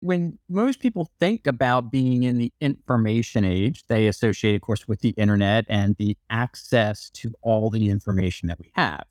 [0.00, 5.00] when most people think about being in the information age, they associate, of course, with
[5.00, 9.04] the internet and the access to all the information that we have.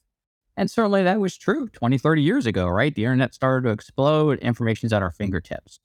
[0.55, 2.93] And certainly that was true 20, 30 years ago, right?
[2.95, 5.79] The internet started to explode, information's at our fingertips.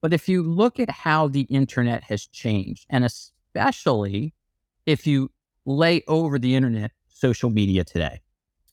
[0.00, 4.34] But if you look at how the internet has changed, and especially
[4.86, 5.30] if you
[5.64, 8.20] lay over the internet social media today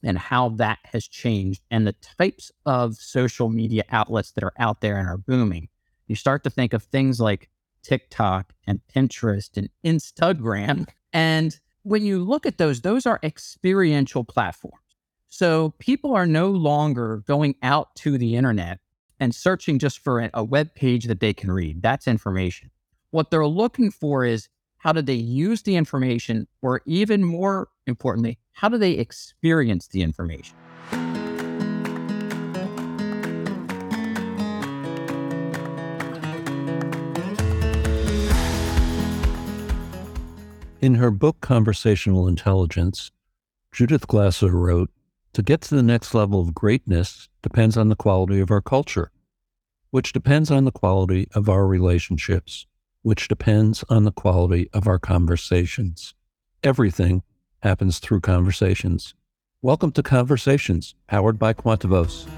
[0.02, 4.80] and how that has changed and the types of social media outlets that are out
[4.80, 5.68] there and are booming,
[6.06, 7.48] you start to think of things like
[7.82, 10.86] TikTok and Pinterest and Instagram.
[11.12, 14.76] And when you look at those, those are experiential platforms.
[15.28, 18.80] So people are no longer going out to the internet
[19.18, 21.80] and searching just for a, web page that they can read.
[21.80, 22.70] That's information.
[23.10, 24.48] What they're looking for is
[24.82, 30.02] how do they use the information, or even more importantly, how do they experience the
[30.02, 30.56] information?
[40.80, 43.12] In her book, Conversational Intelligence,
[43.70, 44.90] Judith Glaser wrote
[45.32, 49.12] to get to the next level of greatness depends on the quality of our culture,
[49.90, 52.66] which depends on the quality of our relationships,
[53.02, 56.14] which depends on the quality of our conversations.
[56.62, 57.22] Everything
[57.62, 59.14] happens through conversations.
[59.60, 62.28] Welcome to Conversations, powered by Quantivos.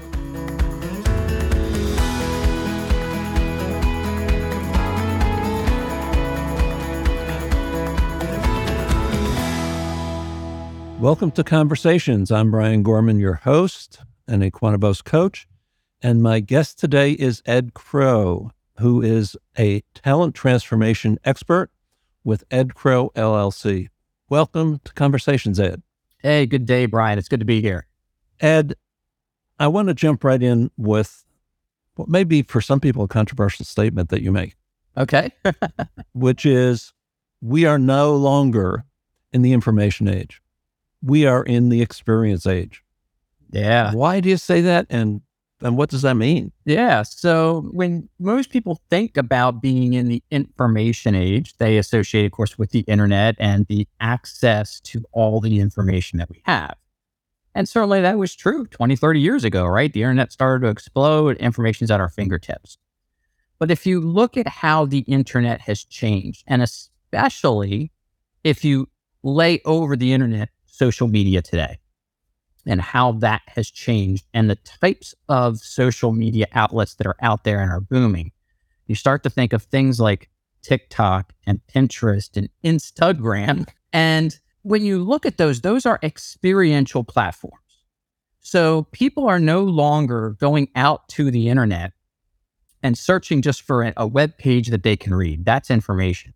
[10.99, 12.31] Welcome to Conversations.
[12.31, 15.47] I'm Brian Gorman, your host and a Quantivos coach.
[16.01, 21.69] And my guest today is Ed Krow, who is a talent transformation expert
[22.23, 23.89] with Ed Krow LLC.
[24.29, 25.81] Welcome to Conversations, Ed.
[26.19, 27.17] Hey, good day, Brian.
[27.19, 27.87] It's good to be here.
[28.39, 28.75] Ed,
[29.59, 31.23] I want to jump right in with
[31.95, 34.55] what may be for some people a controversial statement that you make.
[34.97, 35.31] Okay.
[36.13, 36.93] which is
[37.41, 38.85] we are no longer
[39.31, 40.41] in the information age
[41.05, 42.83] we are in the experience age.
[43.51, 43.93] Yeah.
[43.93, 44.87] Why do you say that?
[44.89, 45.21] And
[45.65, 46.51] and what does that mean?
[46.65, 47.01] Yeah.
[47.01, 52.57] So when most people think about being in the information age, they associate, of course,
[52.57, 56.75] with the internet and the access to all the information that we have.
[57.55, 59.91] And certainly that was true 20, 30 years ago, right?
[59.91, 62.77] The internet started to explode, information's at our fingertips.
[63.57, 67.91] But if you look at how the internet has changed, and especially
[68.43, 68.89] if you
[69.23, 71.79] lay over the internet social media today
[72.65, 77.43] and how that has changed and the types of social media outlets that are out
[77.43, 78.31] there and are booming,
[78.87, 80.29] you start to think of things like
[80.61, 83.67] TikTok and Pinterest and Instagram.
[83.93, 87.59] And when you look at those, those are experiential platforms.
[88.41, 91.93] So people are no longer going out to the internet
[92.83, 95.45] and searching just for a, web page that they can read.
[95.45, 96.33] That's information.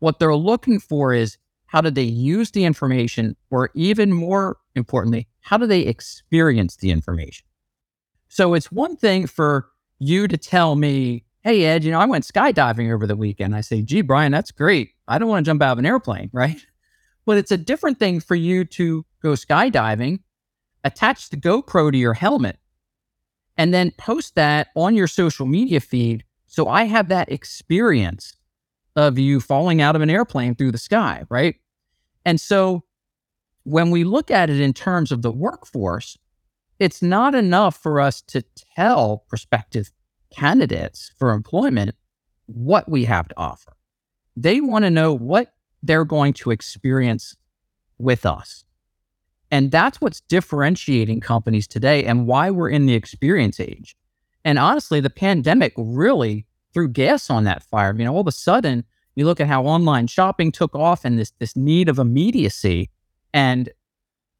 [0.00, 3.36] What they're looking for is how do they use the information?
[3.50, 7.46] Or even more importantly, how do they experience the information?
[8.28, 9.68] So it's one thing for
[9.98, 13.54] you to tell me, hey, Ed, you know, I went skydiving over the weekend.
[13.54, 14.92] I say, gee, Brian, that's great.
[15.06, 16.64] I don't want to jump out of an airplane, right?
[17.26, 20.20] But it's a different thing for you to go skydiving,
[20.82, 22.58] attach the GoPro to your helmet,
[23.58, 26.24] and then post that on your social media feed.
[26.46, 28.34] So I have that experience
[28.96, 31.56] of you falling out of an airplane through the sky, right?
[32.24, 32.83] And so
[33.64, 36.16] when we look at it in terms of the workforce,
[36.78, 38.42] it's not enough for us to
[38.76, 39.90] tell prospective
[40.30, 41.94] candidates for employment
[42.46, 43.76] what we have to offer.
[44.36, 47.36] They want to know what they're going to experience
[47.98, 48.64] with us.
[49.50, 53.96] And that's what's differentiating companies today and why we're in the experience age.
[54.44, 57.90] And honestly, the pandemic really threw gas on that fire.
[57.90, 61.18] I mean, all of a sudden, you look at how online shopping took off and
[61.18, 62.90] this this need of immediacy
[63.34, 63.68] and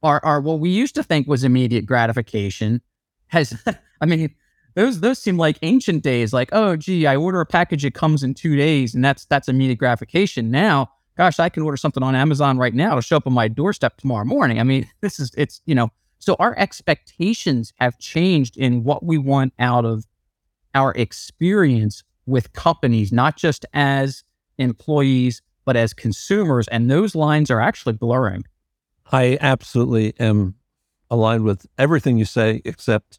[0.02, 2.80] our, our what we used to think was immediate gratification
[3.26, 3.62] has
[4.00, 4.34] I mean
[4.74, 8.22] those those seem like ancient days like oh gee I order a package it comes
[8.22, 12.14] in 2 days and that's that's immediate gratification now gosh I can order something on
[12.14, 15.32] Amazon right now to show up on my doorstep tomorrow morning I mean this is
[15.36, 20.06] it's you know so our expectations have changed in what we want out of
[20.74, 24.24] our experience with companies not just as
[24.58, 26.68] employees, but as consumers.
[26.68, 28.44] And those lines are actually blurring.
[29.12, 30.54] I absolutely am
[31.10, 33.18] aligned with everything you say, except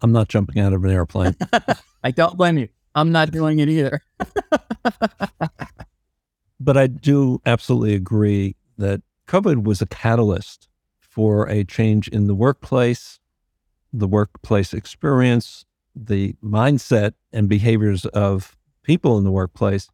[0.00, 1.36] I'm not jumping out of an airplane.
[2.04, 2.68] I don't blame you.
[2.94, 4.00] I'm not doing it either.
[6.60, 10.68] but I do absolutely agree that COVID was a catalyst
[11.00, 13.18] for a change in the workplace,
[13.92, 15.64] the workplace experience,
[15.94, 19.88] the mindset and behaviors of people in the workplace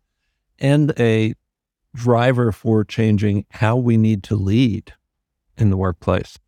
[0.58, 1.34] and a
[1.94, 4.92] driver for changing how we need to lead
[5.60, 6.38] in the workplace.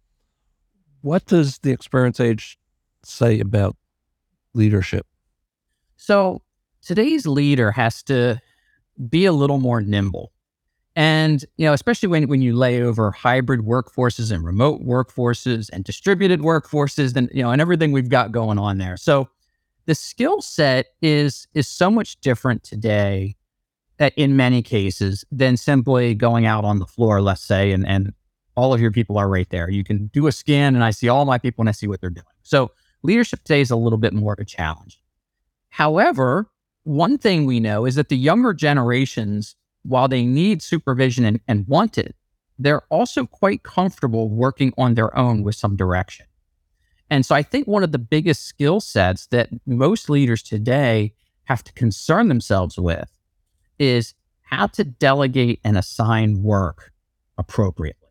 [1.01, 2.59] What does the experience age
[3.05, 3.77] say about
[4.55, 5.07] leadership?
[5.97, 6.43] So
[6.81, 8.41] today's leader has to
[9.09, 10.33] be a little more nimble.
[10.95, 15.85] And, you know, especially when, when you lay over hybrid workforces and remote workforces and
[15.85, 18.97] distributed workforces and, you know, and everything we've got going on there.
[18.99, 19.29] So
[19.87, 23.37] the skill set is is so much different today
[23.97, 28.13] that in many cases than simply going out on the floor, let's say, and, and
[28.55, 29.71] all of your people are right there.
[29.71, 32.01] You can do a scan and I see all my people and I see what
[32.01, 32.27] they're doing.
[32.43, 32.73] So
[33.03, 35.01] leadership today is a little bit more of a challenge.
[35.71, 36.51] However,
[36.85, 41.67] one thing we know is that the younger generations, while they need supervision and, and
[41.67, 42.15] want it,
[42.59, 46.27] they're also quite comfortable working on their own with some direction.
[47.11, 51.15] And so I think one of the biggest skill sets that most leaders today
[51.45, 53.11] have to concern themselves with
[53.79, 56.93] is how to delegate and assign work
[57.37, 58.02] appropriately.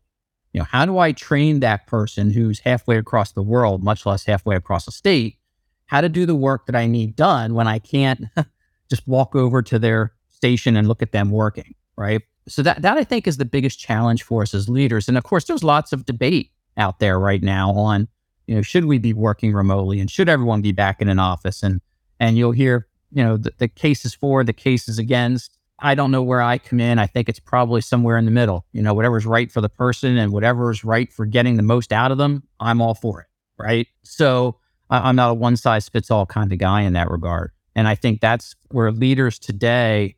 [0.52, 4.24] You know, how do I train that person who's halfway across the world, much less
[4.24, 5.38] halfway across the state,
[5.86, 8.24] how to do the work that I need done when I can't
[8.90, 12.22] just walk over to their station and look at them working, right?
[12.48, 15.08] So that that I think is the biggest challenge for us as leaders.
[15.08, 18.08] And of course, there's lots of debate out there right now on,
[18.46, 21.62] you know, should we be working remotely and should everyone be back in an office?
[21.62, 21.80] And
[22.18, 25.58] and you'll hear, you know, the, the cases for, the cases against.
[25.82, 26.98] I don't know where I come in.
[26.98, 28.64] I think it's probably somewhere in the middle.
[28.72, 32.12] You know, whatever's right for the person and whatever's right for getting the most out
[32.12, 33.26] of them, I'm all for it.
[33.58, 33.88] Right.
[34.02, 34.58] So
[34.90, 37.50] I, I'm not a one size fits all kind of guy in that regard.
[37.74, 40.16] And I think that's where leaders today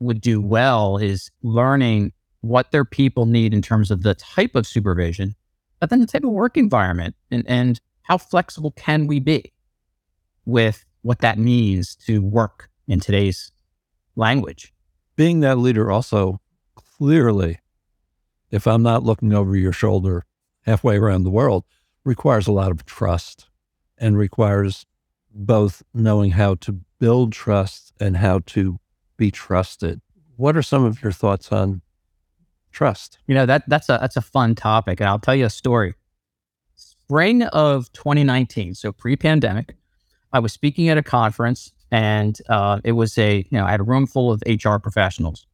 [0.00, 4.66] would do well is learning what their people need in terms of the type of
[4.66, 5.34] supervision,
[5.80, 9.52] but then the type of work environment and, and how flexible can we be
[10.44, 13.52] with what that means to work in today's
[14.16, 14.72] language.
[15.16, 16.40] Being that leader also
[16.74, 17.60] clearly,
[18.50, 20.24] if I'm not looking over your shoulder
[20.62, 21.64] halfway around the world,
[22.04, 23.48] requires a lot of trust
[23.98, 24.86] and requires
[25.32, 28.78] both knowing how to build trust and how to
[29.16, 30.00] be trusted.
[30.36, 31.80] What are some of your thoughts on
[32.70, 33.18] trust?
[33.26, 35.00] You know, that that's a that's a fun topic.
[35.00, 35.94] And I'll tell you a story.
[36.74, 39.76] Spring of 2019, so pre-pandemic,
[40.32, 43.80] I was speaking at a conference and uh, it was a, you know, I had
[43.80, 45.46] a room full of HR professionals.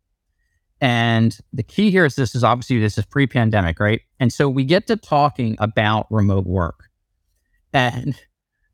[0.81, 4.01] And the key here is this is obviously this is pre-pandemic, right?
[4.19, 6.89] And so we get to talking about remote work.
[7.73, 8.21] And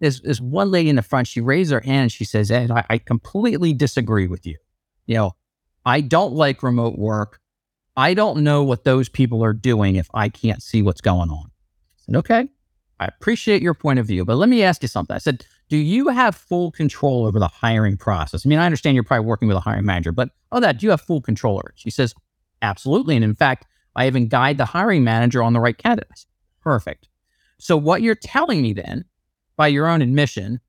[0.01, 2.71] there's, there's one lady in the front, she raised her hand and she says, Ed,
[2.71, 4.57] I, I completely disagree with you.
[5.07, 5.37] You know,
[5.85, 7.41] I don't like remote work.
[7.97, 11.47] I don't know what those people are doing if I can't see what's going on.
[11.47, 12.49] I said, okay,
[13.01, 15.15] I appreciate your point of view, but let me ask you something.
[15.15, 18.45] I said, do you have full control over the hiring process?
[18.45, 20.87] I mean, I understand you're probably working with a hiring manager, but oh, that, do
[20.87, 21.75] you have full control over it?
[21.79, 22.15] She says,
[22.63, 23.17] absolutely.
[23.17, 26.27] And in fact, I even guide the hiring manager on the right candidates.
[26.63, 27.09] Perfect.
[27.59, 29.05] So what you're telling me then
[29.59, 30.61] by your own admission,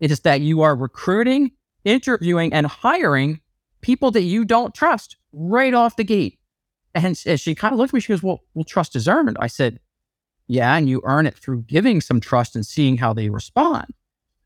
[0.00, 1.52] is that you are recruiting,
[1.84, 3.40] interviewing, and hiring
[3.82, 6.40] people that you don't trust right off the gate.
[6.94, 9.36] And, and she kind of looked at me, she goes, well, well, trust is earned.
[9.38, 9.78] I said,
[10.48, 13.92] yeah, and you earn it through giving some trust and seeing how they respond.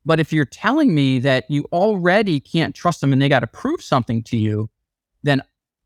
[0.05, 3.47] But if you're telling me that you already can't trust them and they got to
[3.47, 4.69] prove something to you,
[5.23, 5.43] then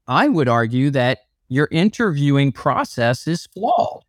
[0.07, 4.05] I would argue that your interviewing process is flawed.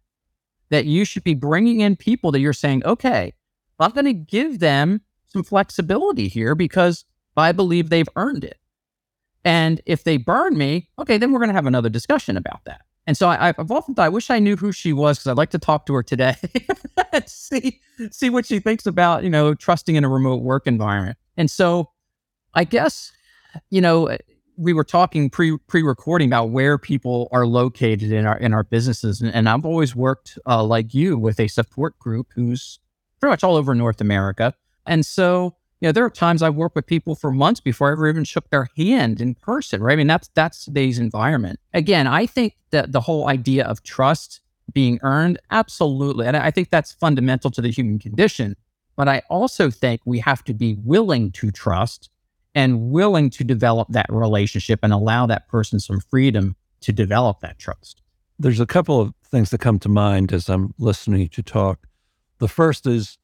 [0.69, 3.33] That you should be bringing in people that you're saying, okay,
[3.79, 7.05] I'm going to give them some flexibility here because
[7.35, 8.57] I believe they've earned it.
[9.43, 12.81] And if they burn me, okay, then we're going to have another discussion about that.
[13.07, 15.37] And so I, have often thought, I wish I knew who she was because I'd
[15.37, 16.35] like to talk to her today
[17.25, 17.79] see
[18.11, 21.17] see what she thinks about you know trusting in a remote work environment.
[21.37, 21.91] And so,
[22.53, 23.11] I guess
[23.69, 24.15] you know
[24.57, 28.63] we were talking pre pre recording about where people are located in our in our
[28.63, 32.79] businesses, and, and I've always worked uh, like you with a support group who's
[33.19, 34.53] pretty much all over North America.
[34.85, 37.91] And so, you know, there are times I've worked with people for months before I
[37.91, 39.93] ever even shook their hand in person, right?
[39.93, 41.59] I mean, that's that's today's environment.
[41.73, 44.41] Again, I think that the whole idea of trust
[44.73, 46.25] being earned, absolutely.
[46.25, 48.55] And I think that's fundamental to the human condition.
[48.95, 52.09] But I also think we have to be willing to trust
[52.55, 57.59] and willing to develop that relationship and allow that person some freedom to develop that
[57.59, 58.01] trust.
[58.39, 61.87] There's a couple of things that come to mind as I'm listening to talk.
[62.39, 63.19] The first is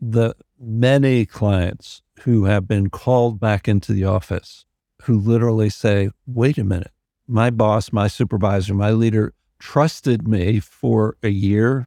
[0.00, 4.64] the many clients who have been called back into the office
[5.02, 6.92] who literally say, wait a minute,
[7.26, 11.86] my boss, my supervisor, my leader trusted me for a year,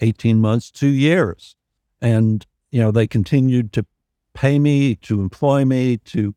[0.00, 1.56] 18 months, two years.
[2.00, 3.86] And, you know, they continued to
[4.34, 6.34] pay me, to employ me, to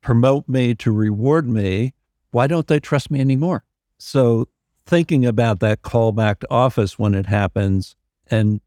[0.00, 1.94] promote me, to reward me,
[2.30, 3.64] why don't they trust me anymore?
[3.98, 4.48] So
[4.86, 7.96] thinking about that call back to office when it happens
[8.30, 8.60] and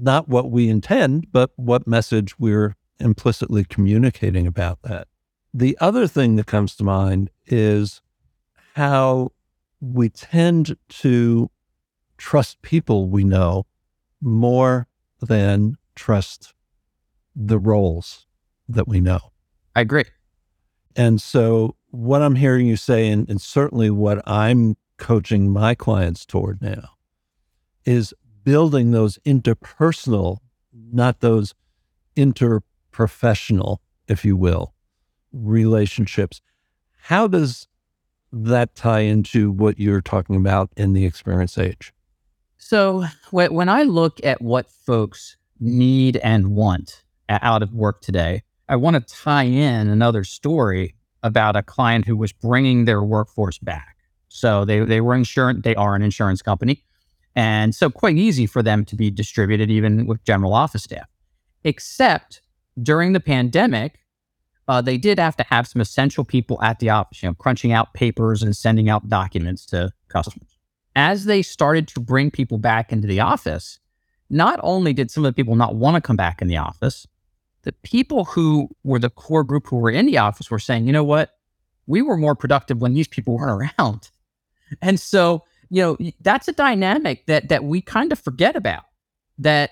[0.00, 5.08] not what we intend, but what message we're implicitly communicating about that.
[5.54, 8.00] The other thing that comes to mind is
[8.74, 9.32] how
[9.80, 11.50] we tend to
[12.16, 13.66] trust people we know
[14.20, 14.88] more
[15.20, 16.54] than trust
[17.34, 18.26] the roles
[18.68, 19.32] that we know.
[19.74, 20.04] I agree.
[20.96, 26.26] And so, what I'm hearing you say, and, and certainly what I'm coaching my clients
[26.26, 26.90] toward now,
[27.84, 28.12] is
[28.48, 30.38] building those interpersonal,
[30.72, 31.54] not those
[32.16, 33.76] interprofessional,
[34.08, 34.72] if you will,
[35.34, 36.40] relationships.
[36.96, 37.68] How does
[38.32, 41.92] that tie into what you're talking about in the experience age?
[42.56, 48.76] So, when I look at what folks need and want out of work today, I
[48.76, 53.98] want to tie in another story about a client who was bringing their workforce back.
[54.28, 56.82] So they, they were insurance, they are an insurance company.
[57.38, 61.06] And so quite easy for them to be distributed even with general office staff.
[61.62, 62.42] Except
[62.82, 64.00] during the pandemic,
[64.66, 67.70] uh, they did have to have some essential people at the office, you know, crunching
[67.70, 70.58] out papers and sending out documents to customers.
[70.96, 73.78] As they started to bring people back into the office,
[74.28, 77.06] not only did some of the people not want to come back in the office,
[77.62, 80.92] the people who were the core group who were in the office were saying, you
[80.92, 81.36] know what?
[81.86, 84.10] We were more productive when these people weren't around.
[84.82, 88.84] And so, you know, that's a dynamic that that we kind of forget about.
[89.38, 89.70] That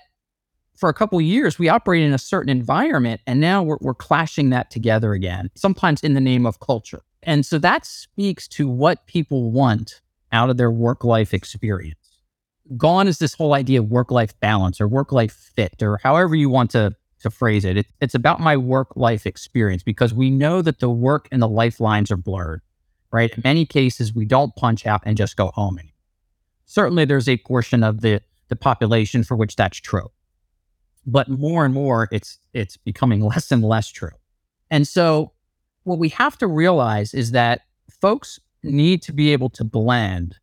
[0.75, 4.51] for a couple years we operated in a certain environment and now we're, we're clashing
[4.51, 7.01] that together again, sometimes in the name of culture.
[7.23, 10.01] And so that speaks to what people want
[10.31, 12.19] out of their work life experience.
[12.77, 16.35] Gone is this whole idea of work life balance or work life fit or however
[16.35, 17.77] you want to to phrase it.
[17.77, 17.87] it.
[17.99, 22.11] It's about my work life experience because we know that the work and the lifelines
[22.11, 22.61] are blurred,
[23.11, 23.31] right?
[23.31, 25.93] In many cases, we don't punch out and just go home anymore.
[26.65, 30.11] Certainly, there's a portion of the, the population for which that's true.
[31.05, 34.11] But more and more, it's, it's becoming less and less true.
[34.69, 35.31] And so,
[35.83, 37.61] what we have to realize is that
[38.01, 40.35] folks need to be able to blend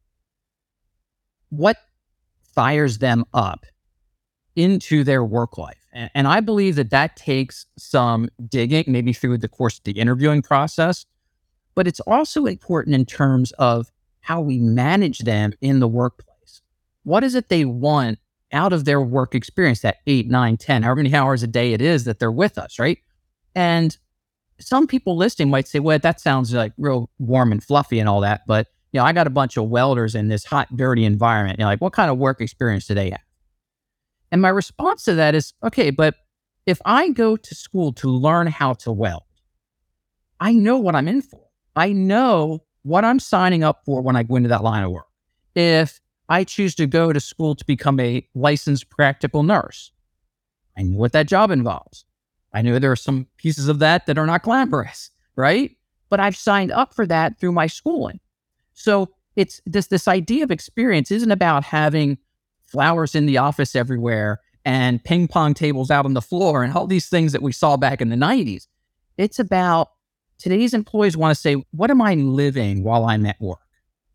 [1.51, 1.77] what
[2.55, 3.67] fires them up
[4.57, 9.39] into their work life and, and I believe that that takes some digging, maybe through
[9.39, 11.07] the course of the interviewing process,
[11.75, 13.91] but it's also important in terms of
[14.21, 16.63] how we manage them in the workplace.
[17.03, 18.19] What is it they want
[18.53, 21.83] out of their work experience, that eight, nine, 10, however many hours a day it
[21.83, 22.99] is that they're with us, right?
[23.55, 23.97] And
[24.61, 28.21] some people listening might say, well, that sounds like real warm and fluffy and all
[28.21, 28.43] that.
[28.47, 31.59] But, you know, I got a bunch of welders in this hot, dirty environment.
[31.59, 33.21] You know, like, what kind of work experience do they have?
[34.31, 36.15] And my response to that is okay, but
[36.67, 39.25] if I go to school to learn how to weld,
[40.41, 41.44] I know what I'm in for.
[41.77, 45.07] I know what I'm signing up for when I go into that line of work.
[45.55, 49.93] If I choose to go to school to become a licensed practical nurse,
[50.77, 52.05] I know what that job involves.
[52.53, 55.77] I know there are some pieces of that that are not glamorous, right?
[56.09, 58.21] But I've signed up for that through my schooling.
[58.75, 62.19] So it's this this idea of experience isn't about having
[62.63, 66.87] flowers in the office everywhere and ping pong tables out on the floor and all
[66.87, 68.67] these things that we saw back in the 90s.
[69.19, 69.91] It's about
[70.39, 73.61] today's employees want to say, what am I living while I'm at work?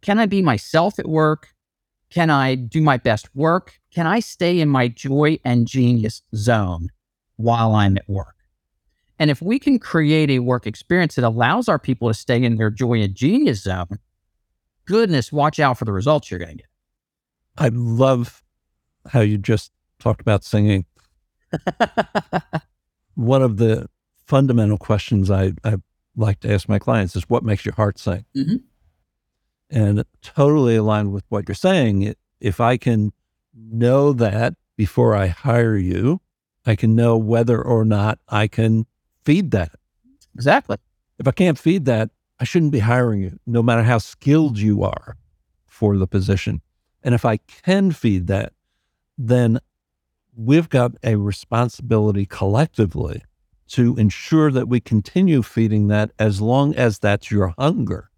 [0.02, 1.50] Can I be myself at work?
[2.10, 3.80] Can I do my best work?
[3.94, 6.90] Can I stay in my joy and genius zone
[7.36, 8.36] while I'm at work?
[9.20, 12.56] And if we can create a work experience that allows our people to stay in
[12.56, 14.00] their joy and genius zone,
[14.86, 16.66] goodness, watch out for the results you're going to get.
[17.58, 18.42] I love
[19.10, 20.86] how you just talked about singing.
[23.16, 23.90] One of the
[24.26, 25.78] fundamental questions I, I
[26.16, 28.26] like to ask my clients is what makes your heart sing?
[28.36, 28.56] Mm-hmm.
[29.70, 32.16] And totally aligned with what you're saying.
[32.40, 33.14] If I can
[33.54, 36.22] know that before I hire you,
[36.66, 38.86] I can know whether or not I can
[39.24, 39.72] feed that.
[40.36, 40.78] Exactly.
[41.18, 44.84] If I can't feed that, I shouldn't be hiring you, no matter how skilled you
[44.84, 45.18] are
[45.68, 46.62] for the position.
[47.04, 48.54] And if I can feed that,
[49.18, 49.60] then
[50.36, 53.24] we've got a responsibility collectively
[53.70, 58.10] to ensure that we continue feeding that as long as that's your hunger.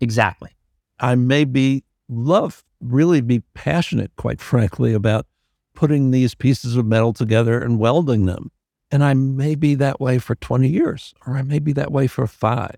[0.00, 0.50] Exactly.
[0.98, 5.26] I may be love, really be passionate, quite frankly, about
[5.74, 8.50] putting these pieces of metal together and welding them.
[8.90, 12.06] And I may be that way for 20 years, or I may be that way
[12.06, 12.76] for five.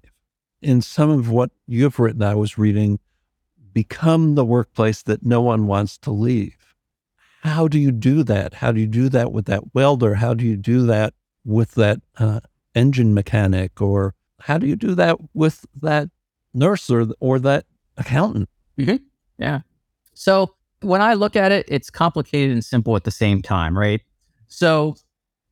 [0.60, 2.98] In some of what you've written, I was reading,
[3.72, 6.56] become the workplace that no one wants to leave
[7.42, 8.54] how do you do that?
[8.54, 10.14] How do you do that with that welder?
[10.14, 11.12] How do you do that
[11.44, 12.40] with that uh,
[12.74, 13.80] engine mechanic?
[13.80, 16.08] Or how do you do that with that
[16.54, 18.48] nurse or, or that accountant?
[18.78, 18.96] Mm-hmm.
[19.38, 19.60] Yeah.
[20.14, 24.00] So when I look at it, it's complicated and simple at the same time, right?
[24.48, 24.96] So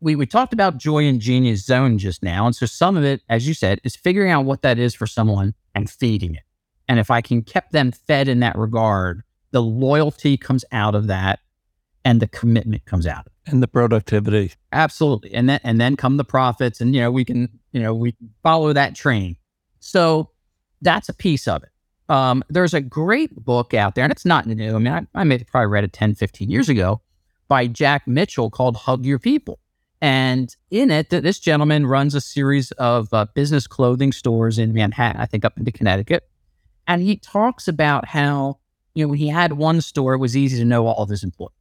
[0.00, 2.47] we, we talked about joy and genius zone just now.
[2.47, 5.06] And so some of it, as you said, is figuring out what that is for
[5.06, 6.42] someone and feeding it.
[6.88, 11.06] And if I can keep them fed in that regard, the loyalty comes out of
[11.06, 11.40] that
[12.04, 13.28] and the commitment comes out.
[13.47, 14.52] And the productivity.
[14.73, 15.32] Absolutely.
[15.32, 16.80] And then and then come the profits.
[16.80, 19.37] And you know, we can, you know, we follow that train.
[19.80, 20.30] So
[20.82, 21.70] that's a piece of it.
[22.11, 24.75] Um, there's a great book out there, and it's not new.
[24.75, 27.00] I mean, I, I may have probably read it 10, 15 years ago
[27.47, 29.61] by Jack Mitchell called Hug Your People.
[30.00, 35.20] And in it, this gentleman runs a series of uh, business clothing stores in Manhattan,
[35.20, 36.28] I think up into Connecticut.
[36.87, 38.59] And he talks about how,
[38.94, 41.23] you know, when he had one store, it was easy to know all of his
[41.23, 41.52] employees.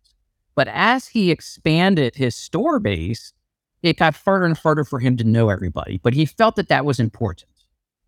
[0.56, 3.34] But as he expanded his store base,
[3.82, 6.00] it got harder and harder for him to know everybody.
[6.04, 7.50] But he felt that that was important.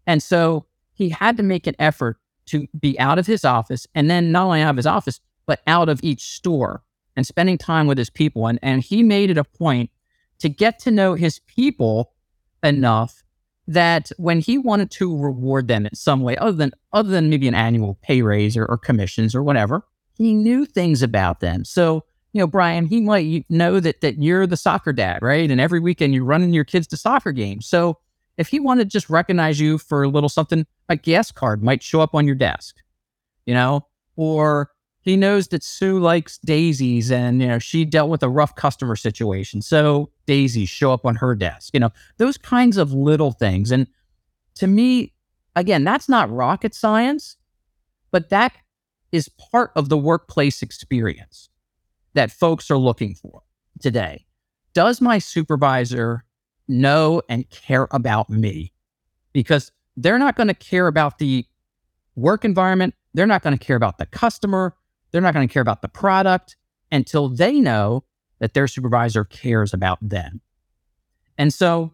[0.05, 2.17] And so he had to make an effort
[2.47, 5.61] to be out of his office and then not only out of his office, but
[5.67, 6.83] out of each store
[7.15, 8.47] and spending time with his people.
[8.47, 9.89] And, and he made it a point
[10.39, 12.13] to get to know his people
[12.63, 13.23] enough
[13.67, 17.47] that when he wanted to reward them in some way, other than other than maybe
[17.47, 21.63] an annual pay raise or, or commissions or whatever, he knew things about them.
[21.63, 25.49] So, you know, Brian, he might know that that you're the soccer dad, right?
[25.51, 27.67] And every weekend you're running your kids to soccer games.
[27.67, 27.97] So
[28.37, 31.83] if he wanted to just recognize you for a little something, a gas card might
[31.83, 32.77] show up on your desk,
[33.45, 33.85] you know,
[34.15, 34.71] or
[35.01, 38.95] he knows that Sue likes daisies and, you know, she dealt with a rough customer
[38.95, 39.61] situation.
[39.61, 43.71] So daisies show up on her desk, you know, those kinds of little things.
[43.71, 43.87] And
[44.55, 45.13] to me,
[45.55, 47.35] again, that's not rocket science,
[48.11, 48.53] but that
[49.11, 51.49] is part of the workplace experience
[52.13, 53.41] that folks are looking for
[53.79, 54.25] today.
[54.73, 56.23] Does my supervisor
[56.67, 58.73] know and care about me?
[59.33, 61.45] Because they're not going to care about the
[62.15, 62.95] work environment.
[63.13, 64.75] They're not going to care about the customer.
[65.11, 66.55] They're not going to care about the product
[66.91, 68.03] until they know
[68.39, 70.41] that their supervisor cares about them.
[71.37, 71.93] And so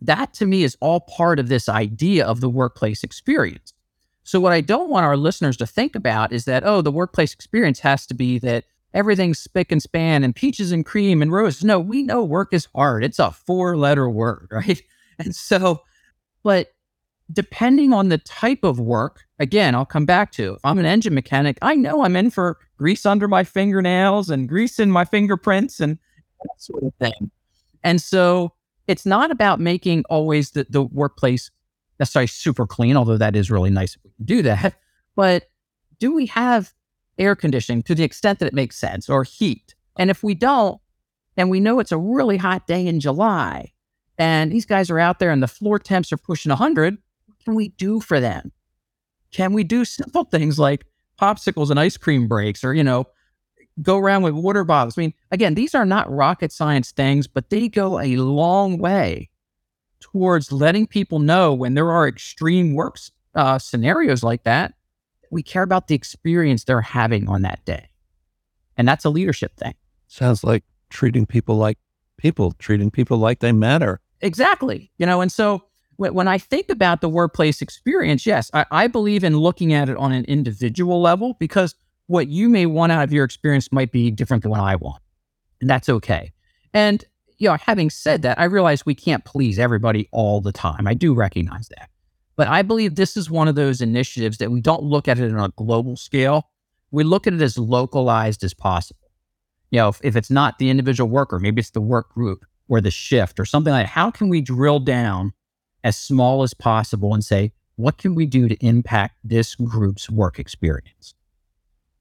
[0.00, 3.72] that to me is all part of this idea of the workplace experience.
[4.24, 7.32] So, what I don't want our listeners to think about is that, oh, the workplace
[7.32, 11.64] experience has to be that everything's spick and span and peaches and cream and roses.
[11.64, 13.04] No, we know work is hard.
[13.04, 14.82] It's a four letter word, right?
[15.18, 15.82] And so,
[16.42, 16.72] but
[17.32, 21.14] depending on the type of work, again, I'll come back to if I'm an engine
[21.14, 25.80] mechanic, I know I'm in for grease under my fingernails and grease in my fingerprints
[25.80, 25.98] and
[26.42, 27.30] that sort of thing.
[27.84, 28.52] And so
[28.86, 31.50] it's not about making always the, the workplace
[31.98, 34.74] necessarily super clean, although that is really nice if we can do that.
[35.14, 35.50] But
[36.00, 36.72] do we have
[37.18, 39.74] air conditioning to the extent that it makes sense or heat?
[39.98, 40.80] And if we don't,
[41.36, 43.72] and we know it's a really hot day in July,
[44.18, 47.54] and these guys are out there and the floor temps are pushing 100, what can
[47.54, 48.52] we do for them?
[49.30, 50.84] Can we do simple things like
[51.20, 53.06] popsicles and ice cream breaks or, you know,
[53.80, 54.96] go around with water bottles?
[54.96, 59.30] I mean, again, these are not rocket science things, but they go a long way
[60.00, 62.98] towards letting people know when there are extreme work
[63.34, 64.74] uh, scenarios like that,
[65.32, 67.88] we care about the experience they're having on that day.
[68.76, 69.74] And that's a leadership thing.
[70.06, 71.78] Sounds like treating people like
[72.18, 74.00] people, treating people like they matter.
[74.20, 74.92] Exactly.
[74.98, 75.64] You know, and so
[75.96, 79.96] when I think about the workplace experience, yes, I, I, believe in looking at it
[79.96, 81.74] on an individual level because
[82.06, 85.02] what you may want out of your experience might be different than what I want.
[85.60, 86.32] And that's okay.
[86.74, 87.04] And,
[87.38, 90.86] you know, having said that, I realize we can't please everybody all the time.
[90.86, 91.88] I do recognize that.
[92.36, 95.32] But I believe this is one of those initiatives that we don't look at it
[95.32, 96.48] on a global scale.
[96.90, 99.10] We look at it as localized as possible.
[99.70, 102.80] You know, if, if it's not the individual worker, maybe it's the work group or
[102.80, 103.92] the shift or something like that.
[103.92, 105.32] How can we drill down
[105.84, 110.38] as small as possible and say, what can we do to impact this group's work
[110.38, 111.14] experience?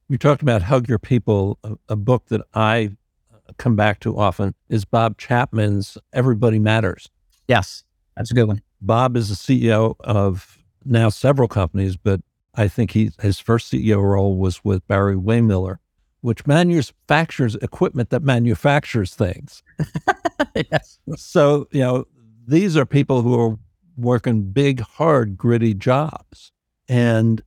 [0.10, 2.92] You talked about Hug Your People, a, a book that I
[3.34, 7.10] uh, come back to often is Bob Chapman's Everybody Matters.
[7.48, 7.84] Yes,
[8.18, 8.62] that's a good one.
[8.82, 12.22] Bob is the CEO of now several companies, but
[12.56, 15.78] I think he his first CEO role was with Barry Wehmiller,
[16.22, 19.64] which manufactures equipment that manufactures things.
[20.72, 21.00] yes.
[21.16, 22.06] So, you know,
[22.48, 23.58] these are people who are
[23.98, 26.52] working big, hard, gritty jobs.
[26.88, 27.42] And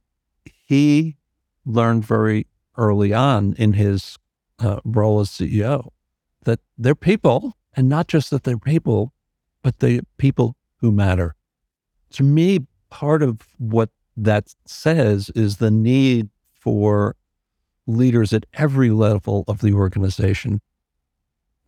[0.45, 1.17] he
[1.67, 4.19] learned very early on in his
[4.59, 5.91] uh, role as CEO
[6.45, 9.13] that they're people, and not just that they're people,
[9.63, 11.35] but the people who matter.
[12.11, 17.17] To me, part of what that says is the need for
[17.87, 20.61] leaders at every level of the organization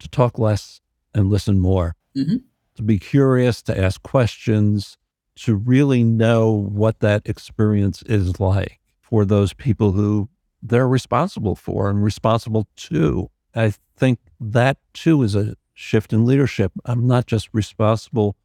[0.00, 0.80] to talk less
[1.14, 1.96] and listen more.
[2.14, 2.42] Mhm.
[2.74, 4.98] to be curious, to ask questions,
[5.34, 10.28] to really know what that experience is like for those people who
[10.62, 13.30] they're responsible for and responsible to.
[13.54, 16.70] I think that too is a shift in leadership.
[16.84, 18.36] I'm not just responsible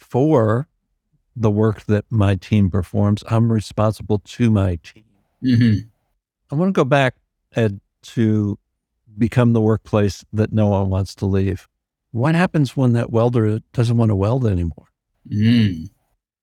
[0.00, 0.66] for
[1.36, 5.04] the work that my team performs, I'm responsible to my team.
[5.42, 5.88] Mhm.
[6.50, 7.14] I want to go back
[7.54, 8.58] Ed, to
[9.18, 11.68] become the workplace that no one wants to leave.
[12.12, 14.88] What happens when that welder doesn't want to weld anymore?
[15.28, 15.90] Mm.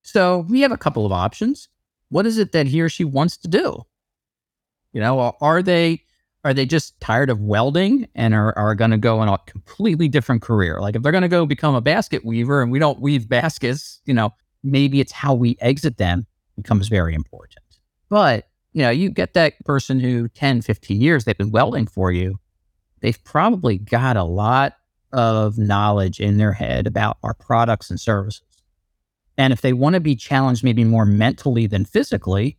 [0.04, 1.68] So we have a couple of options.
[2.10, 3.84] What is it that he or she wants to do?
[4.94, 6.04] You know, are- are they
[6.44, 10.08] are they just tired of welding and are, are going to go in a completely
[10.08, 10.80] different career?
[10.80, 14.02] Like if they're going to go become a basket weaver and we don't weave baskets,
[14.06, 17.64] you know, maybe it's how we exit them becomes very important.
[18.10, 22.12] But, you know, you get that person who 10, 15 years they've been welding for
[22.12, 22.40] you,
[23.02, 24.74] they've probably got a lot
[25.14, 28.44] of knowledge in their head about our products and services.
[29.38, 32.58] And if they want to be challenged maybe more mentally than physically,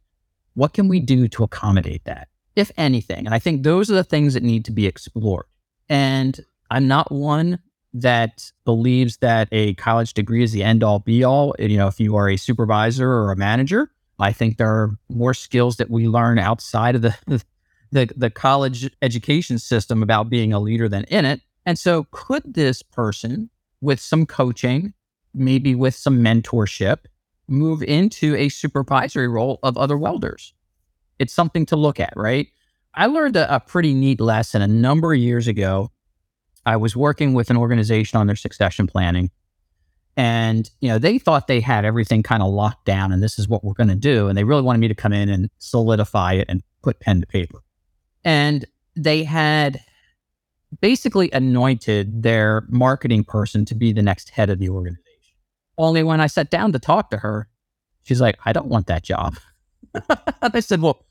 [0.54, 3.26] what can we do to accommodate that, if anything?
[3.26, 5.46] And I think those are the things that need to be explored.
[5.88, 6.38] And
[6.70, 7.60] I'm not one
[7.94, 11.54] that believes that a college degree is the end all be all.
[11.58, 15.34] You know, if you are a supervisor or a manager, I think there are more
[15.34, 17.16] skills that we learn outside of the
[17.90, 21.40] the, the college education system about being a leader than in it.
[21.64, 24.92] And so, could this person, with some coaching,
[25.34, 26.98] maybe with some mentorship,
[27.46, 30.52] move into a supervisory role of other welders?
[31.18, 32.48] It's something to look at, right?
[32.94, 35.90] I learned a, a pretty neat lesson a number of years ago.
[36.66, 39.30] I was working with an organization on their succession planning.
[40.16, 43.48] And, you know, they thought they had everything kind of locked down and this is
[43.48, 44.26] what we're going to do.
[44.26, 47.26] And they really wanted me to come in and solidify it and put pen to
[47.26, 47.60] paper.
[48.24, 49.80] And they had
[50.80, 55.04] basically anointed their marketing person to be the next head of the organization.
[55.78, 57.48] Only when I sat down to talk to her,
[58.02, 59.36] she's like, I don't want that job.
[60.42, 61.06] I said, Well,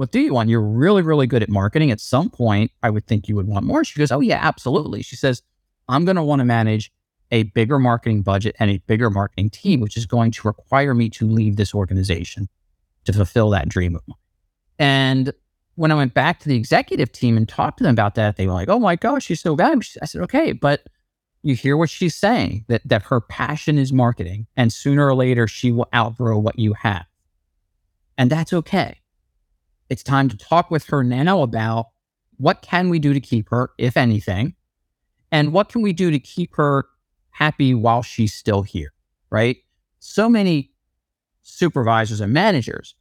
[0.00, 0.48] what do you want?
[0.48, 1.90] You're really, really good at marketing.
[1.90, 3.84] At some point, I would think you would want more.
[3.84, 5.02] She goes, Oh, yeah, absolutely.
[5.02, 5.42] She says,
[5.90, 6.90] I'm going to want to manage
[7.30, 11.10] a bigger marketing budget and a bigger marketing team, which is going to require me
[11.10, 12.48] to leave this organization
[13.04, 14.16] to fulfill that dream of mine.
[14.78, 15.34] And
[15.74, 18.46] when I went back to the executive team and talked to them about that, they
[18.46, 20.86] were like, "Oh my gosh, she's so valuable." I said, "Okay, but
[21.42, 25.46] you hear what she's saying that that her passion is marketing, and sooner or later
[25.46, 27.04] she will outgrow what you have,
[28.16, 28.99] and that's okay.
[29.90, 31.86] It's time to talk with her now about
[32.36, 34.54] what can we do to keep her, if anything,
[35.30, 36.86] and what can we do to keep her
[37.30, 38.92] happy while she's still here.
[39.30, 39.58] Right?
[39.98, 40.72] So many
[41.42, 42.94] supervisors and managers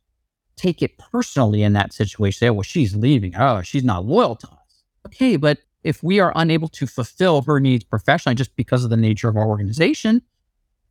[0.55, 2.39] take it personally in that situation.
[2.39, 3.35] Say, well, she's leaving.
[3.35, 4.83] Oh, she's not loyal to us.
[5.07, 8.97] Okay, but if we are unable to fulfill her needs professionally just because of the
[8.97, 10.21] nature of our organization,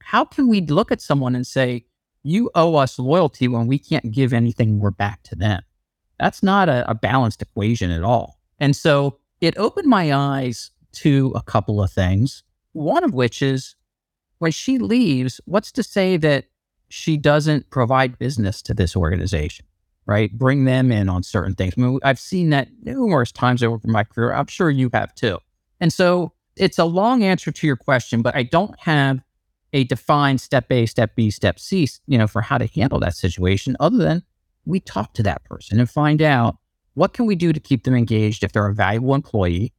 [0.00, 1.84] how can we look at someone and say,
[2.22, 5.62] you owe us loyalty when we can't give anything more back to them?
[6.18, 8.38] That's not a, a balanced equation at all.
[8.58, 12.42] And so it opened my eyes to a couple of things.
[12.72, 13.76] One of which is
[14.38, 16.46] when she leaves, what's to say that
[16.88, 19.66] she doesn't provide business to this organization,
[20.06, 20.32] right?
[20.32, 21.74] Bring them in on certain things.
[21.76, 24.32] I mean, I've seen that numerous times over my career.
[24.32, 25.38] I'm sure you have too.
[25.80, 29.20] And so it's a long answer to your question, but I don't have
[29.72, 33.14] a defined step A, step B, step C, you know, for how to handle that
[33.14, 34.22] situation other than
[34.68, 36.58] we talk to that person and find out
[36.94, 39.72] what can we do to keep them engaged if they're a valuable employee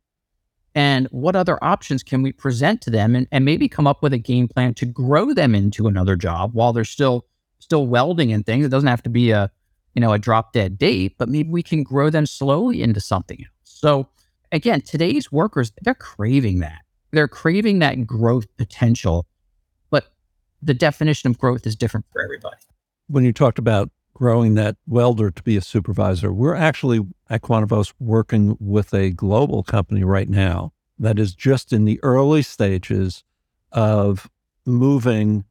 [0.76, 4.14] and what other options can we present to them and, and maybe come up with
[4.14, 7.26] a game plan to grow them into another job while they're still
[7.60, 8.66] still welding and things.
[8.66, 9.52] It doesn't have to be a
[9.96, 13.40] you know a drop dead date but maybe we can grow them slowly into something
[13.40, 13.50] else.
[13.64, 14.08] So
[14.52, 16.82] again today's workers they're craving that.
[17.12, 19.28] They're craving that growth potential
[19.90, 20.12] but
[20.62, 22.58] the definition of growth is different for everybody.
[23.08, 27.94] When you talked about growing that welder to be a supervisor, we're actually at Quantivos
[28.00, 33.24] working with a global company right now that is just in the early stages
[33.72, 34.30] of
[34.66, 35.46] moving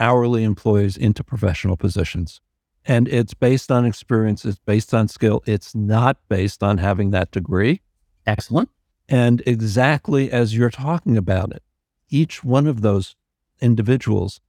[0.00, 2.40] hourly employees into professional positions.
[2.84, 7.30] And it's based on experience, it's based on skill, it's not based on having that
[7.30, 7.82] degree.
[8.26, 8.70] excellent
[9.08, 11.62] And exactly as you're talking about it,
[12.08, 13.16] each one of those
[13.60, 14.40] individuals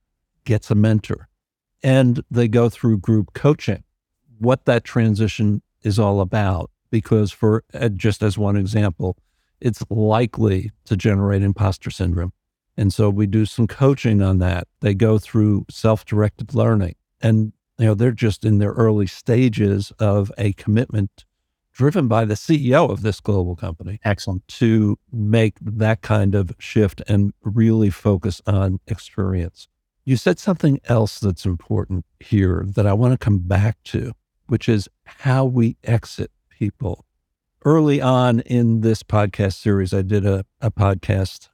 [0.44, 1.28] gets a mentor
[1.82, 3.84] and they go through group coaching,
[4.38, 6.70] what that transition is all about.
[6.90, 9.18] Because, for uh, just as one example,
[9.60, 12.32] it's likely to generate imposter syndrome.
[12.78, 14.68] And so we do some coaching on that.
[14.80, 19.92] They go through self directed learning and you know they're just in their early stages
[19.98, 21.24] of a commitment
[21.72, 24.46] driven by the CEO of this global company Excellent.
[24.48, 29.68] to make that kind of shift and really focus on experience.
[30.08, 34.14] You said something else that's important here that I want to come back to,
[34.46, 37.04] which is how we exit people.
[37.62, 41.50] Early on in this podcast series, I did a, a podcast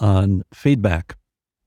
[0.00, 1.16] on feedback.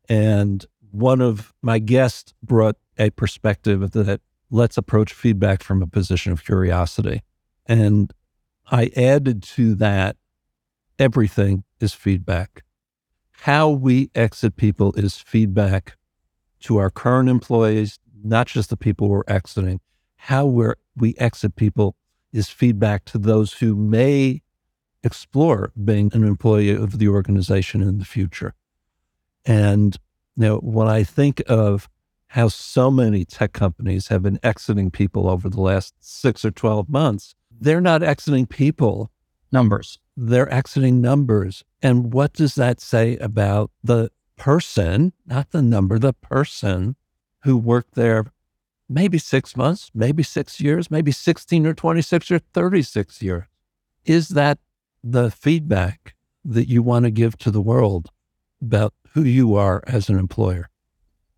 [0.10, 4.20] And one of my guests brought a perspective that
[4.52, 7.24] let's approach feedback from a position of curiosity.
[7.66, 8.12] And
[8.70, 10.18] I added to that
[11.00, 12.66] everything is feedback.
[13.44, 15.97] How we exit people is feedback
[16.62, 19.80] to our current employees, not just the people we're exiting.
[20.16, 21.96] How we're, we exit people
[22.34, 24.42] is feedback to those who may
[25.04, 28.54] explore being an employee of the organization in the future.
[29.46, 29.96] And
[30.36, 31.90] you know, when I think of
[32.28, 36.90] how so many tech companies have been exiting people over the last six or 12
[36.90, 39.10] months, they're not exiting people,
[39.52, 40.00] Numbers.
[40.18, 41.64] they're exiting numbers.
[41.82, 46.96] And what does that say about the person, not the number, the person
[47.44, 48.32] who worked there
[48.90, 53.44] maybe six months, maybe six years, maybe 16 or 26 or 36 years?
[54.06, 54.60] Is that
[55.04, 58.10] the feedback that you want to give to the world
[58.62, 60.70] about who you are as an employer?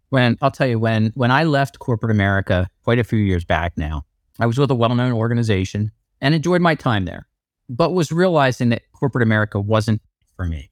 [0.10, 3.78] When I'll tell you when when I left corporate America quite a few years back
[3.78, 4.06] now,
[4.40, 7.28] I was with a well-known organization and enjoyed my time there,
[7.70, 10.02] but was realizing that corporate America wasn't
[10.36, 10.68] for me,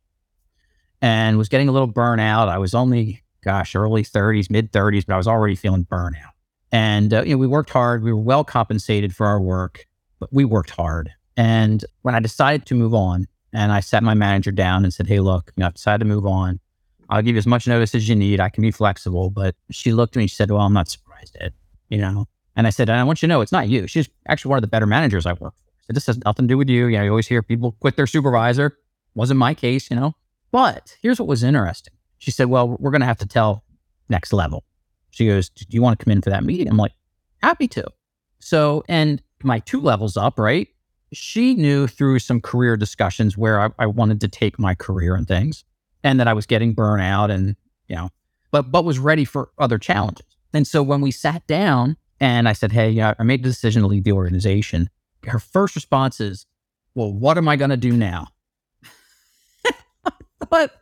[1.01, 2.47] and was getting a little burnout.
[2.47, 6.31] I was only gosh early 30s, mid 30s, but I was already feeling burnout.
[6.71, 8.03] And uh, you know, we worked hard.
[8.03, 9.85] We were well compensated for our work,
[10.19, 11.11] but we worked hard.
[11.35, 15.07] And when I decided to move on, and I sat my manager down and said,
[15.07, 16.59] "Hey, look, you know, I've decided to move on."
[17.09, 18.39] I'll give you as much notice as you need.
[18.39, 19.29] I can be flexible.
[19.29, 21.53] But she looked at me and she said, Well, I'm not surprised, Ed.
[21.89, 22.27] You know?
[22.55, 23.87] And I said, I want you to know it's not you.
[23.87, 25.73] She's actually one of the better managers I work for.
[25.81, 26.87] So this has nothing to do with you.
[26.87, 28.77] You know, you always hear people quit their supervisor.
[29.15, 30.15] Wasn't my case, you know.
[30.51, 31.93] But here's what was interesting.
[32.17, 33.63] She said, Well, we're gonna have to tell
[34.09, 34.63] next level.
[35.09, 36.67] She goes, Do you want to come in for that meeting?
[36.67, 36.93] I'm like,
[37.41, 37.85] happy to.
[38.39, 40.67] So, and my two levels up, right?
[41.13, 45.27] She knew through some career discussions where I, I wanted to take my career and
[45.27, 45.63] things
[46.03, 47.55] and that I was getting burnout and,
[47.87, 48.09] you know,
[48.51, 50.25] but, but was ready for other challenges.
[50.53, 53.81] And so when we sat down and I said, Hey, yeah, I made the decision
[53.83, 54.89] to leave the organization,
[55.25, 56.45] her first response is,
[56.93, 58.27] Well, what am I going to do now?
[60.49, 60.81] But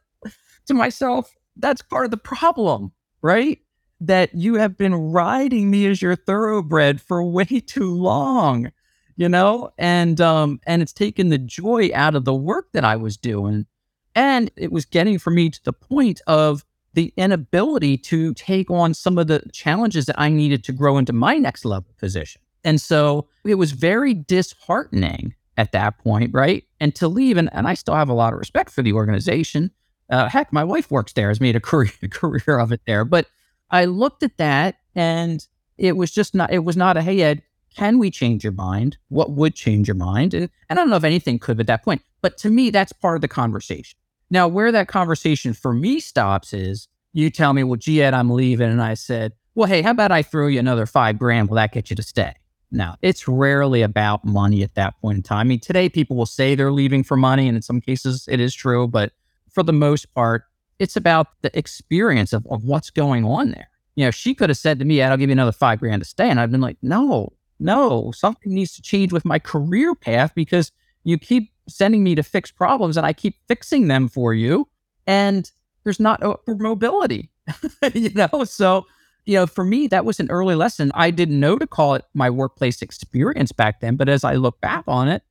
[0.68, 3.60] to myself, that's part of the problem, right?
[4.02, 8.72] That you have been riding me as your thoroughbred for way too long,
[9.16, 12.96] you know, and um, and it's taken the joy out of the work that I
[12.96, 13.66] was doing,
[14.14, 18.94] and it was getting for me to the point of the inability to take on
[18.94, 22.42] some of the challenges that I needed to grow into my next level position.
[22.64, 26.64] And so it was very disheartening at that point, right?
[26.80, 29.72] And to leave, and, and I still have a lot of respect for the organization.
[30.10, 33.06] Uh, heck, my wife works there, has made a career, career of it there.
[33.06, 33.28] But
[33.72, 35.46] I looked at that and
[35.78, 37.42] it was just not, it was not a, hey, Ed,
[37.76, 38.98] can we change your mind?
[39.10, 40.34] What would change your mind?
[40.34, 42.02] And, And I don't know if anything could at that point.
[42.22, 43.98] But to me, that's part of the conversation.
[44.30, 48.30] Now, where that conversation for me stops is you tell me, well, gee, Ed, I'm
[48.30, 48.70] leaving.
[48.70, 51.50] And I said, well, hey, how about I throw you another five grand?
[51.50, 52.34] Will that get you to stay?
[52.76, 55.40] Now, it's rarely about money at that point in time.
[55.40, 58.40] I mean, today people will say they're leaving for money, and in some cases it
[58.40, 59.14] is true, but
[59.50, 60.44] for the most part,
[60.78, 63.70] it's about the experience of, of what's going on there.
[63.96, 66.08] You know, she could have said to me, I'll give you another five grand to
[66.08, 66.30] stay.
[66.30, 70.74] And I've been like, no, no, something needs to change with my career path because
[71.06, 74.68] you keep sending me to fix problems and I keep fixing them for you.
[75.08, 75.50] And
[75.86, 77.30] there's not a mobility,
[77.94, 78.44] you know?
[78.44, 78.86] So,
[79.26, 80.92] you know, for me, that was an early lesson.
[80.94, 83.96] I didn't know to call it my workplace experience back then.
[83.96, 85.24] But as I look back on it,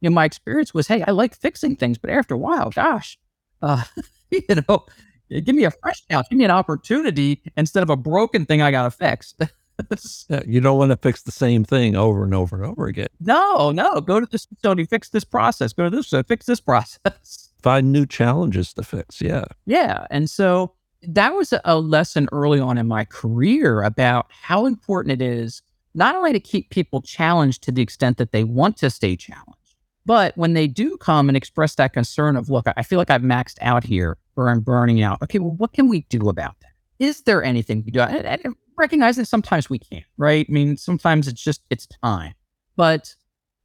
[0.00, 1.98] you know, my experience was, hey, I like fixing things.
[1.98, 3.18] But after a while, gosh,
[3.62, 3.84] uh,
[4.30, 4.86] you know,
[5.30, 8.70] give me a fresh couch, give me an opportunity instead of a broken thing I
[8.70, 9.34] got to fix.
[10.46, 13.08] you don't want to fix the same thing over and over and over again.
[13.20, 14.00] No, no.
[14.00, 15.72] Go to this facility, fix this process.
[15.72, 17.50] Go to this, uh, fix this process.
[17.62, 19.20] Find new challenges to fix.
[19.20, 19.44] Yeah.
[19.66, 20.06] Yeah.
[20.10, 20.74] And so
[21.08, 25.62] that was a lesson early on in my career about how important it is
[25.94, 29.76] not only to keep people challenged to the extent that they want to stay challenged,
[30.06, 33.22] but when they do come and express that concern of, look, I feel like I've
[33.22, 35.22] maxed out here or I'm burning out.
[35.22, 36.72] Okay, well, what can we do about that?
[36.98, 38.00] Is there anything we can do?
[38.00, 40.46] And, and recognize that sometimes we can't, right?
[40.48, 42.34] I mean, sometimes it's just, it's time.
[42.76, 43.14] But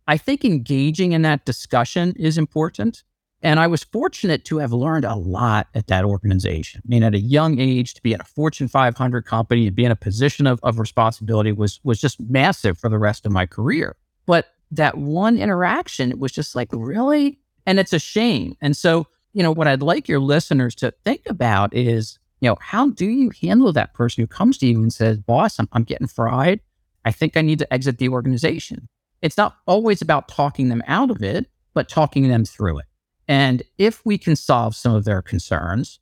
[0.08, 3.04] I think engaging in that discussion is important.
[3.42, 6.82] And I was fortunate to have learned a lot at that organization.
[6.84, 9.86] I mean, at a young age, to be at a Fortune 500 company and be
[9.86, 13.46] in a position of, of responsibility was, was just massive for the rest of my
[13.46, 13.96] career.
[14.26, 17.40] But that one interaction was just like, really?
[17.66, 18.58] And it's a shame.
[18.62, 22.58] And so, you know, what I'd like your listeners to think about is, you know,
[22.60, 25.84] how do you handle that person who comes to you and says, boss, I'm, I'm
[25.84, 26.60] getting fried.
[27.06, 28.90] I think I need to exit the organization.
[29.22, 32.86] It's not always about talking them out of it, but talking them through it.
[33.30, 36.00] And if we can solve some of their concerns,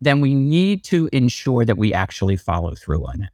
[0.00, 3.30] then we need to ensure that we actually follow through on it.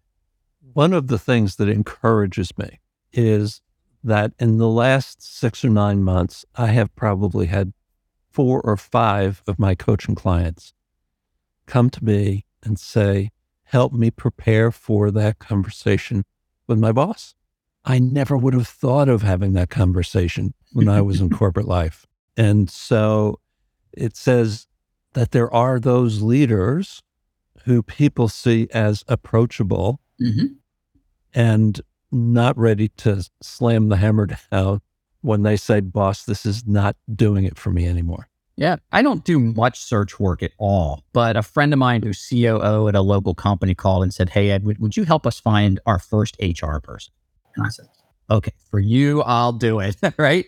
[0.72, 2.80] One of the things that encourages me
[3.12, 3.60] is
[4.02, 7.74] that in the last six or nine months, I have probably had
[8.30, 10.72] four or five of my coaching clients
[11.66, 13.30] come to me and say,
[13.64, 16.24] Help me prepare for that conversation
[16.66, 17.34] with my boss.
[17.84, 22.06] I never would have thought of having that conversation when I was in corporate life.
[22.36, 23.40] And so
[23.92, 24.66] it says
[25.12, 27.02] that there are those leaders
[27.64, 30.46] who people see as approachable mm-hmm.
[31.32, 34.80] and not ready to slam the hammer down
[35.22, 38.28] when they say, boss, this is not doing it for me anymore.
[38.56, 41.02] Yeah, I don't do much search work at all.
[41.12, 44.50] But a friend of mine who's COO at a local company called and said, Hey,
[44.50, 47.12] Ed, would, would you help us find our first HR person?
[47.56, 47.86] And I said,
[48.30, 49.96] Okay, for you, I'll do it.
[50.18, 50.46] right.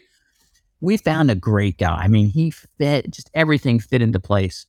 [0.81, 2.03] We found a great guy.
[2.03, 4.67] I mean, he fit, just everything fit into place.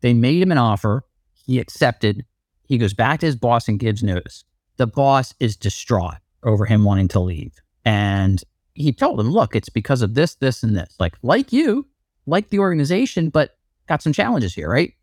[0.00, 1.04] They made him an offer.
[1.32, 2.24] He accepted.
[2.66, 4.44] He goes back to his boss and gives notice.
[4.76, 7.52] The boss is distraught over him wanting to leave.
[7.84, 8.42] And
[8.74, 10.96] he told him, look, it's because of this, this, and this.
[10.98, 11.86] Like, like you,
[12.26, 14.94] like the organization, but got some challenges here, right?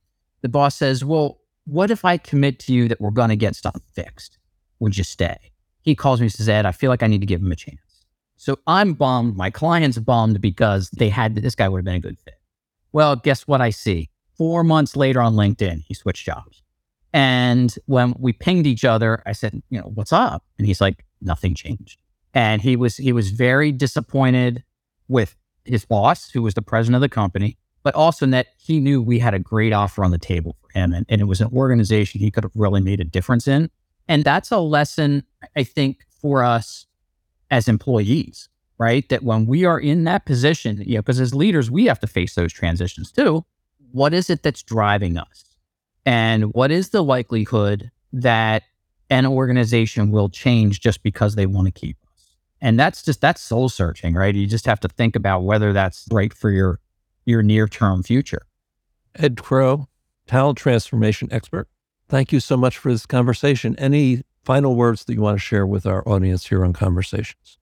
[0.42, 3.56] The boss says, well, what if I commit to you that we're going to get
[3.56, 4.40] stuff fixed?
[4.80, 5.38] Would you stay?
[5.82, 7.56] He calls me and says, Ed, I feel like I need to give him a
[7.56, 7.80] chance.
[8.42, 9.38] So I'm bummed.
[9.38, 12.42] My client's bummed because they had this guy would have been a good fit.
[12.92, 14.10] Well, guess what I see?
[14.36, 16.64] Four months later on LinkedIn, he switched jobs.
[17.14, 20.44] And when we pinged each other, I said, you know, what's up?
[20.58, 22.02] And he's like, nothing changed.
[22.34, 24.64] And he was he was very disappointed
[25.08, 29.04] with his boss, who was the president of the company, but also that he knew
[29.04, 30.94] we had a great offer on the table for him.
[30.94, 33.70] And, and it was an organization he could have really made a difference in.
[34.08, 35.26] And that's a lesson,
[35.56, 36.88] I think, for us
[37.52, 39.08] as employees, right?
[39.10, 42.08] That when we are in that position, you know, because as leaders, we have to
[42.08, 43.46] face those transitions too.
[43.92, 45.56] What is it that's driving us?
[46.06, 48.64] And what is the likelihood that
[49.12, 52.12] an organization will change just because they want to keep us?
[52.62, 54.36] and that's just that's soul searching, right?
[54.36, 56.80] You just have to think about whether that's right for your
[57.26, 58.44] your near term future.
[59.16, 59.88] Ed Krow,
[60.28, 61.68] talent transformation expert.
[62.08, 63.76] Thank you so much for this conversation.
[63.78, 67.58] Any final words that you want to share with our audience here on Conversations?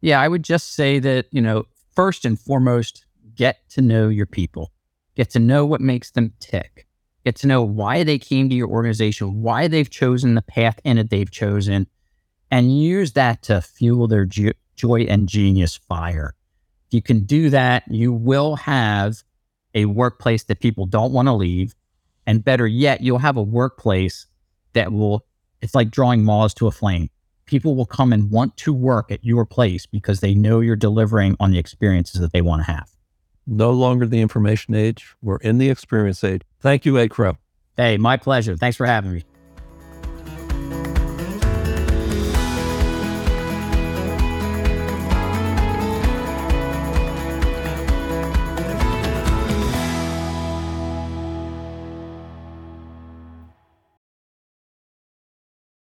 [0.00, 4.26] Yeah, I would just say that, you know, first and foremost, get to know your
[4.26, 4.72] people,
[5.14, 6.86] get to know what makes them tick,
[7.24, 10.98] get to know why they came to your organization, why they've chosen the path in
[10.98, 11.86] it they've chosen,
[12.50, 16.34] and use that to fuel their jo- joy and genius fire.
[16.88, 19.22] If you can do that, you will have
[19.74, 21.74] a workplace that people don't want to leave.
[22.26, 24.26] And better yet, you'll have a workplace
[24.72, 25.26] that will,
[25.64, 27.08] it's like drawing moths to a flame.
[27.46, 31.36] People will come and want to work at your place because they know you're delivering
[31.40, 32.90] on the experiences that they want to have.
[33.46, 35.14] No longer the information age.
[35.22, 36.42] We're in the experience age.
[36.60, 37.38] Thank you, Ed Krow.
[37.76, 38.56] Hey, my pleasure.
[38.56, 39.24] Thanks for having me.